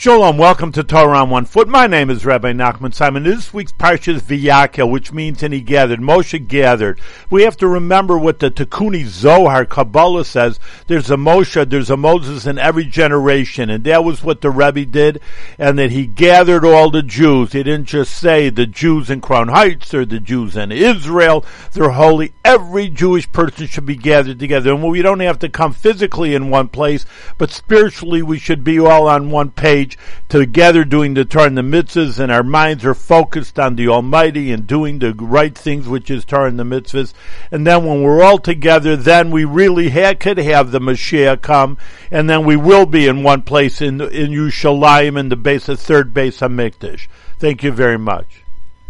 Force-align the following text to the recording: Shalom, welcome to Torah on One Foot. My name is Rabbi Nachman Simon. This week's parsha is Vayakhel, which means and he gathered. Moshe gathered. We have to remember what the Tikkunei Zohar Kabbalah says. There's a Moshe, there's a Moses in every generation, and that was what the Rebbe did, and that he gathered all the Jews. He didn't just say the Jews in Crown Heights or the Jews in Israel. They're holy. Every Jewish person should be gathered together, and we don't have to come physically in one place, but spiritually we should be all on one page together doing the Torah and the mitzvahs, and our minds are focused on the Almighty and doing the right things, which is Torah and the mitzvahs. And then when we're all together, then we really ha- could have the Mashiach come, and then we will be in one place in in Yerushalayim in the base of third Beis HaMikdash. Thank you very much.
Shalom, 0.00 0.38
welcome 0.38 0.72
to 0.72 0.82
Torah 0.82 1.18
on 1.18 1.28
One 1.28 1.44
Foot. 1.44 1.68
My 1.68 1.86
name 1.86 2.08
is 2.08 2.24
Rabbi 2.24 2.54
Nachman 2.54 2.94
Simon. 2.94 3.22
This 3.22 3.52
week's 3.52 3.72
parsha 3.72 4.14
is 4.14 4.22
Vayakhel, 4.22 4.90
which 4.90 5.12
means 5.12 5.42
and 5.42 5.52
he 5.52 5.60
gathered. 5.60 6.00
Moshe 6.00 6.48
gathered. 6.48 6.98
We 7.28 7.42
have 7.42 7.58
to 7.58 7.68
remember 7.68 8.16
what 8.16 8.38
the 8.38 8.50
Tikkunei 8.50 9.04
Zohar 9.04 9.66
Kabbalah 9.66 10.24
says. 10.24 10.58
There's 10.86 11.10
a 11.10 11.16
Moshe, 11.16 11.68
there's 11.68 11.90
a 11.90 11.98
Moses 11.98 12.46
in 12.46 12.56
every 12.58 12.86
generation, 12.86 13.68
and 13.68 13.84
that 13.84 14.02
was 14.02 14.24
what 14.24 14.40
the 14.40 14.48
Rebbe 14.48 14.86
did, 14.86 15.20
and 15.58 15.78
that 15.78 15.90
he 15.90 16.06
gathered 16.06 16.64
all 16.64 16.90
the 16.90 17.02
Jews. 17.02 17.52
He 17.52 17.62
didn't 17.62 17.84
just 17.84 18.16
say 18.16 18.48
the 18.48 18.66
Jews 18.66 19.10
in 19.10 19.20
Crown 19.20 19.48
Heights 19.48 19.92
or 19.92 20.06
the 20.06 20.18
Jews 20.18 20.56
in 20.56 20.72
Israel. 20.72 21.44
They're 21.72 21.90
holy. 21.90 22.32
Every 22.42 22.88
Jewish 22.88 23.30
person 23.32 23.66
should 23.66 23.84
be 23.84 23.96
gathered 23.96 24.38
together, 24.38 24.72
and 24.72 24.82
we 24.82 25.02
don't 25.02 25.20
have 25.20 25.40
to 25.40 25.50
come 25.50 25.74
physically 25.74 26.34
in 26.34 26.48
one 26.48 26.68
place, 26.68 27.04
but 27.36 27.50
spiritually 27.50 28.22
we 28.22 28.38
should 28.38 28.64
be 28.64 28.80
all 28.80 29.06
on 29.06 29.30
one 29.30 29.50
page 29.50 29.89
together 30.28 30.84
doing 30.84 31.14
the 31.14 31.24
Torah 31.24 31.46
and 31.46 31.58
the 31.58 31.62
mitzvahs, 31.62 32.18
and 32.18 32.30
our 32.30 32.42
minds 32.42 32.84
are 32.84 32.94
focused 32.94 33.58
on 33.58 33.76
the 33.76 33.88
Almighty 33.88 34.52
and 34.52 34.66
doing 34.66 34.98
the 34.98 35.14
right 35.14 35.56
things, 35.56 35.88
which 35.88 36.10
is 36.10 36.24
Torah 36.24 36.48
and 36.48 36.58
the 36.58 36.64
mitzvahs. 36.64 37.12
And 37.50 37.66
then 37.66 37.84
when 37.84 38.02
we're 38.02 38.22
all 38.22 38.38
together, 38.38 38.96
then 38.96 39.30
we 39.30 39.44
really 39.44 39.90
ha- 39.90 40.14
could 40.14 40.38
have 40.38 40.70
the 40.70 40.80
Mashiach 40.80 41.42
come, 41.42 41.78
and 42.10 42.28
then 42.28 42.44
we 42.44 42.56
will 42.56 42.86
be 42.86 43.06
in 43.06 43.22
one 43.22 43.42
place 43.42 43.80
in 43.80 44.00
in 44.00 44.30
Yerushalayim 44.30 45.18
in 45.18 45.28
the 45.28 45.36
base 45.36 45.68
of 45.68 45.80
third 45.80 46.12
Beis 46.12 46.40
HaMikdash. 46.40 47.08
Thank 47.38 47.62
you 47.62 47.72
very 47.72 47.98
much. 47.98 48.44